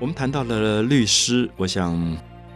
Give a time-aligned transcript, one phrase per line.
[0.00, 1.92] 我们谈到了律诗，我想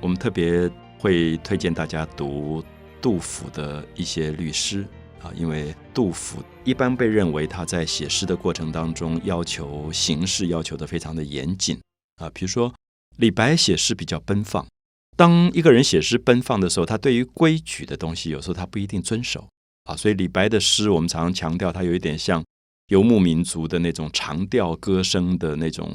[0.00, 2.62] 我们特别会推荐大家读
[3.00, 4.86] 杜甫的一些律诗
[5.20, 11.76] 啊，因为杜甫一般被认为他在写诗的过程当中要求形式要求的非常的严谨
[12.18, 12.30] 啊。
[12.32, 12.72] 比如说
[13.16, 14.64] 李白写诗比较奔放，
[15.16, 19.48] 当一个人写诗奔放的时候，他对于规矩的东西有时候他不一定遵守
[19.82, 19.96] 啊。
[19.96, 22.44] 所以李白的诗，我们常常强调他有一点像
[22.86, 25.90] 游牧民族的那种长调歌声的那种。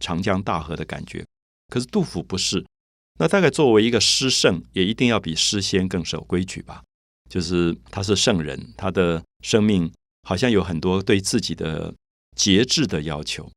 [0.00, 1.24] 长江大河的感觉，
[1.68, 2.64] 可是杜甫不是。
[3.18, 6.82] 那大概作为一个诗圣，也一定要比诗仙更守规矩吧？
[7.30, 9.92] 就是他是圣人，他的生命
[10.28, 11.94] 好像有很多对自己的
[12.36, 13.50] 节制的要求。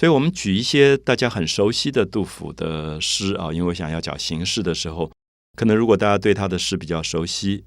[0.00, 5.12] 所以我们举一些大家很熟悉的杜甫的诗啊，因为我想要讲形式的时候，
[5.56, 7.66] 可能如果大家对他的诗比较熟悉，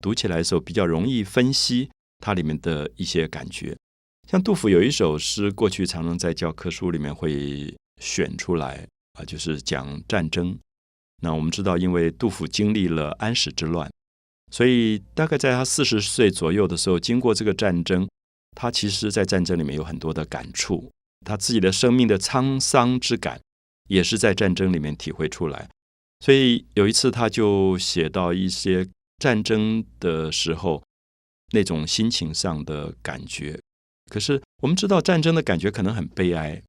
[0.00, 3.74] 读起来的时候比较容易分析它里面的一些感觉。
[4.28, 10.58] 像杜甫有一首诗，过去常常在教科书里面会选出来啊，就是讲战争。
[11.22, 13.90] 那我们知道，因为杜甫经历了安史之乱，
[14.50, 18.08] 所以大概在他四十岁左右的时候，经过这个战争，
[18.56, 20.90] 他其实在战争里面有很多的感触，
[21.24, 23.40] 他自己的生命的沧桑之感，
[23.88, 25.68] 也是在战争里面体会出来。
[26.20, 28.88] 所以有一次，他就写到一些
[29.18, 30.82] 战争的时候
[31.52, 33.60] 那种心情上的感觉。
[34.12, 36.62] 可是我们知道战争的感觉可能很悲哀，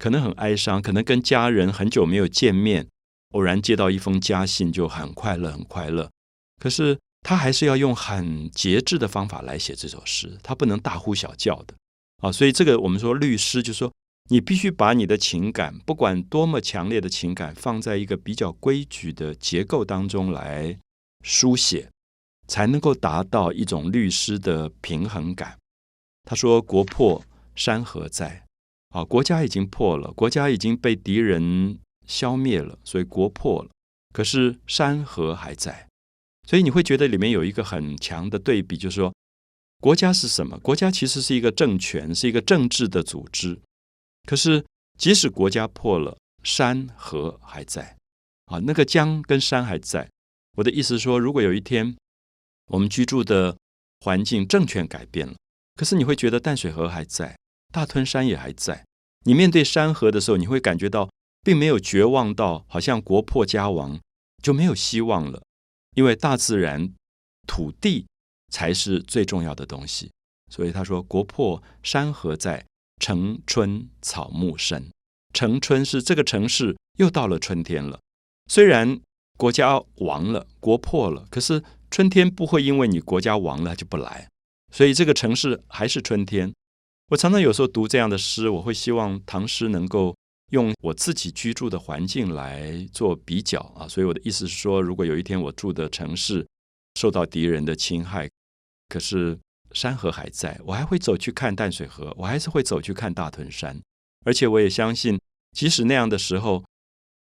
[0.00, 2.88] 可能很哀伤，可能跟家人很久没有见面，
[3.32, 6.10] 偶然接到一封家信就很快乐，很快乐。
[6.58, 11.74] 可是他还是要用很节制的方法来写这首诗，他不能大呼小叫的
[12.22, 12.32] 啊。
[12.32, 13.92] 所以这个我们说律诗，就是说
[14.30, 20.78] 你必须把你的情感，不管多么强烈的情感，放在一个比较规矩的结构当中来
[21.22, 21.90] 书写，
[22.48, 25.58] 才能够达到一种律诗的平衡感。
[26.26, 27.24] 他说：“国破
[27.54, 28.44] 山河在，
[28.88, 33.70] 啊，国家已经破了，国家已经被敌人消灭了，所以国破了。
[34.12, 35.88] 可是山河还在，
[36.48, 39.14] 所以你会觉得里面有一个很强的对比，就是说，
[39.80, 40.58] 国家是什么？
[40.58, 43.60] 国家其实是一个政权，是一个政治的组织。
[44.28, 44.66] 可是
[44.98, 47.96] 即使国家破了，山河还在，
[48.46, 50.10] 啊，那个江跟山还在。
[50.56, 51.96] 我的意思说，如果有一天
[52.66, 53.56] 我们居住的
[54.00, 55.34] 环境政权改变了。”
[55.76, 57.36] 可是你会觉得淡水河还在，
[57.72, 58.84] 大屯山也还在。
[59.24, 61.10] 你面对山河的时候，你会感觉到
[61.42, 64.00] 并没有绝望到好像国破家亡
[64.42, 65.42] 就没有希望了，
[65.94, 66.92] 因为大自然、
[67.46, 68.06] 土地
[68.52, 70.10] 才是最重要的东西。
[70.50, 72.64] 所以他说：“国破山河在，
[73.00, 74.90] 城春草木深。”
[75.34, 77.98] 城春是这个城市又到了春天了。
[78.50, 79.00] 虽然
[79.36, 84.28] 国家亡了，国破了，可是春天不会因为你国家亡了就不来。
[84.72, 86.52] 所以这个城市还是春天。
[87.08, 90.14] 我常常有时候读这样的诗，我会希望唐诗能够
[90.50, 93.86] 用我自己居住的环境来做比较啊。
[93.86, 96.44] 所以我的意思是说，如果有一天我住的城市
[96.96, 98.28] 受到敌人的侵害，
[98.88, 99.38] 可是
[99.70, 103.80] 山河还在，我还会走去看淡水河，我还是会走去看大屯山。
[104.24, 105.16] 而且我也相信，
[105.52, 106.64] 即使那样的时候，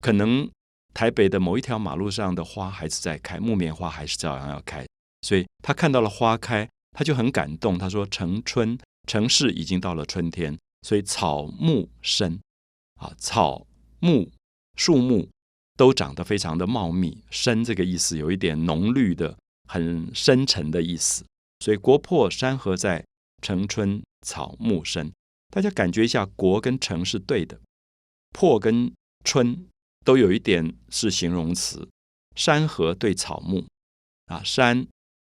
[0.02, 0.52] 可能
[0.94, 4.86] 台北的某一条马路上的花还是在开，木棉花还是照样要开。
[5.22, 6.68] 所以他看到了花开。
[6.92, 12.40] 他就很感动，他说：“城春城市已经到了春天，所以草木深，
[12.96, 13.66] 啊，草
[14.00, 14.30] 木
[14.76, 15.30] 树木
[15.78, 17.18] 都长得非常的茂密。
[17.30, 19.38] 深这个意思有一点浓绿的，
[19.70, 21.24] 很深沉的意思。
[21.60, 23.06] 所以国破山河在，
[23.42, 25.12] 城春草木深。
[25.50, 27.60] 大家感觉一下，国跟城是对的，
[28.32, 28.94] 破跟
[29.24, 29.66] 春
[30.04, 31.88] 都有一点是形容词。
[32.36, 33.66] 山河对草木，
[34.26, 34.86] 啊，山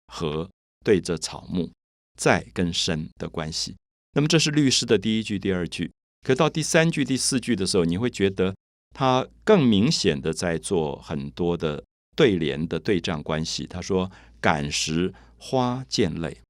[0.08, 0.50] 河。”
[0.84, 1.70] 对着草木，
[2.19, 3.76] 在跟生的关系。
[4.15, 5.91] 那么这是律诗的第一句、第二句。
[6.26, 8.54] 可到第三句、第四句的时候，你会觉得
[8.94, 11.82] 他更明显的在做很多的
[12.15, 13.66] 对联的对仗关系。
[13.66, 14.10] 他说
[14.41, 16.41] ：“感时花溅泪，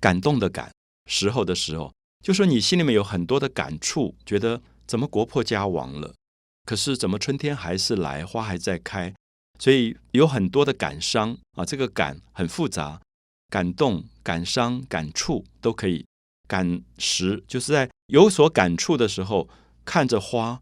[0.00, 0.72] 感动的感，
[1.10, 1.92] 时候的时候，
[2.24, 6.14] 就说你心里面有很多的感触，觉得怎么国破家亡了，
[6.64, 9.12] 可是怎么春天还是来，花还在开，
[9.58, 11.64] 所以有很多的感伤啊。
[11.64, 13.00] 这个感很复杂。”
[13.48, 16.04] 感动、感伤、感触都可以。
[16.48, 19.48] 感时就是在有所感触的时候，
[19.84, 20.60] 看着花，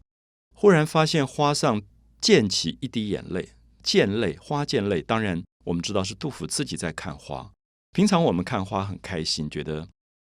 [0.53, 1.81] 忽然发现花上
[2.19, 3.49] 溅起一滴眼泪，
[3.83, 5.01] 溅泪，花溅泪。
[5.01, 7.51] 当然，我们知道是杜甫自己在看花。
[7.91, 9.87] 平常我们看花很开心，觉得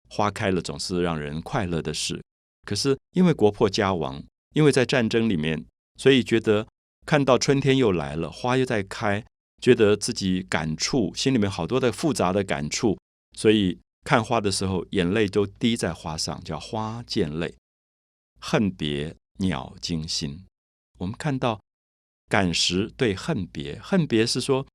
[0.08, 2.20] 花开了总是让人快乐的事。
[2.66, 4.22] 可是因为国破家亡，
[4.54, 5.64] 因为在战争里面，
[6.00, 6.66] 所以觉得
[7.06, 9.24] 看到春天又来了，花又在开。
[9.60, 12.98] 觉得自己感触，心里面好多的复杂的感触，
[13.36, 17.54] 所以看花的时候，眼泪都滴在花上，叫花溅泪。
[18.40, 20.44] 恨别鸟惊心。
[20.98, 21.60] 我们看到
[22.28, 24.66] 感时对恨别，恨别是说，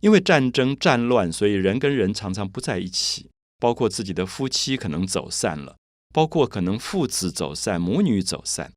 [0.00, 5.76] 因为战争战乱，所以人跟人常常不在一起，包括自己的夫妻可能走散了，
[6.14, 8.72] 包括可能父子走散、母女走散。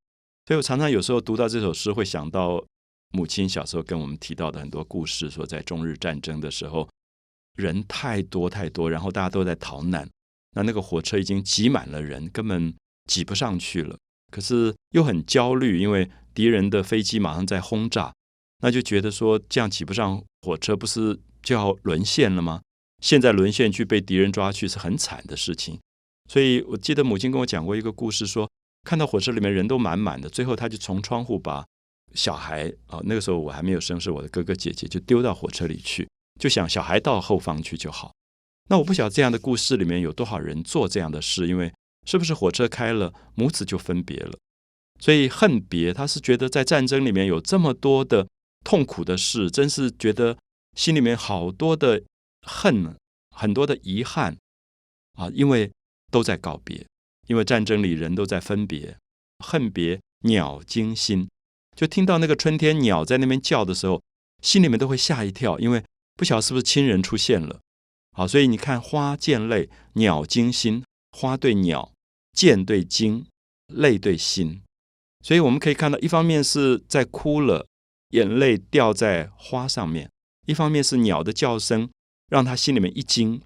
[0.48, 2.62] 所以我常常有时候读到这首诗，会想到
[3.12, 6.88] 母亲小时候跟我们提到的很多故事，说在中日战争的时候，
[7.56, 10.10] 人太多太多，然后大家都在逃难，
[10.56, 12.74] 那那个火车已经挤满了人，根本
[13.06, 13.98] 挤不上去了。
[14.32, 18.14] 可是又很焦虑，因为敌人的飞机马上在轰炸，
[18.62, 22.62] 那就觉得说这样挤不上火车，不是就要沦陷了吗？
[23.02, 25.78] 现在沦陷去被敌人抓去是很惨的事情。
[26.30, 28.50] 所以我记得母亲跟我讲过一个故事，说
[28.84, 31.66] 看到火车里面人都满满的，最后他就从窗户把
[32.14, 36.08] 小孩啊，那个时候我还没有生，是我的哥哥姐姐，就丢到火车里去，
[36.40, 38.14] 就想小孩到后方去就好。
[38.70, 41.72] 那我不晓得这样的故事里面有多少人做这样的事，因为。
[42.08, 44.36] 是不是火车开了，母子就分别了？
[45.00, 48.28] 所以恨别，他是觉得在战争里面有这么多的
[48.64, 50.36] 痛苦的事，真是觉得
[50.76, 52.02] 心里面好多的
[52.42, 52.96] 恨，
[53.30, 54.36] 很多的遗憾
[55.14, 55.30] 啊！
[55.32, 55.72] 因为
[56.12, 56.84] 都在告别，
[57.28, 58.98] 因为战争里人都在分别，
[59.46, 61.30] 恨别鸟惊心，
[61.76, 64.02] 就听到那个春天鸟在那边叫的时候，
[64.42, 65.84] 心里面都会吓一跳，因为
[66.16, 67.60] 不晓得是不是亲人出现了。
[68.12, 70.84] 好，所以你看花溅泪，鸟惊心。
[71.14, 71.92] 花对鸟，
[72.32, 73.26] 剑对惊，
[73.68, 74.62] 泪对心，
[75.20, 77.68] 所以我们可以看到，一方面是在哭了，
[78.12, 80.08] 眼泪掉在花上面；
[80.48, 81.90] 一方面是鸟的叫声
[82.30, 83.42] 让他心里面一惊，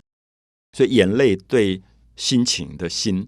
[0.73, 1.81] 所以眼泪对
[2.15, 3.27] 心情的心，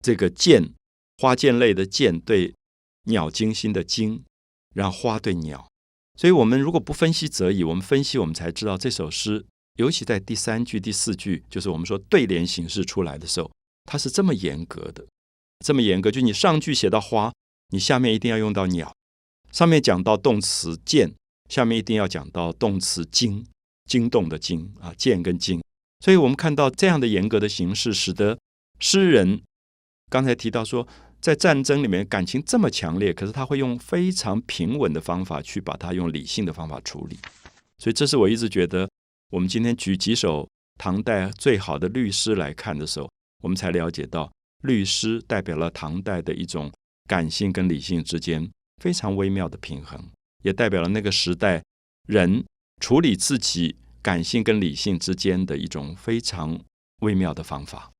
[0.00, 0.72] 这个剑
[1.18, 2.54] 花溅泪的剑对
[3.06, 4.22] 鸟惊心的惊，
[4.74, 5.66] 然后花对鸟。
[6.16, 9.44] 所以我们如果不分析则已，我们分析，我们才知道这首诗，
[9.76, 13.50] 尤其在第三句、第四句，就是我们说对联形式出来的时候。
[13.84, 15.04] 它是这么严格的，
[15.64, 17.32] 这么严格，就你上句写到花，
[17.70, 18.92] 你下面一定要用到鸟；
[19.50, 21.12] 上面讲到动词见，
[21.48, 23.44] 下面一定要讲到动词惊，
[23.86, 25.60] 惊动的惊啊，见跟惊。
[25.98, 28.38] 所以我们看到这样的严格的形式，使得
[28.78, 29.42] 诗人
[30.08, 30.86] 刚才提到说，
[31.22, 37.16] 在战争里面感情这么强烈，可是他会用非常平稳的方法去把它用理性的方法处理。
[37.78, 38.90] 所以这是我一直觉得，
[39.30, 43.08] 我们今天举几首唐代最好的律诗来看的时候。
[43.42, 44.32] 我们才了解到，
[44.62, 46.72] 律诗代表了唐代的一种
[47.08, 50.00] 感性跟理性之间非常微妙的平衡，
[50.42, 51.62] 也代表了那个时代
[52.08, 52.44] 人
[52.80, 56.60] 处理自己感性跟理性之间的一种非常
[57.00, 57.91] 微妙的方法。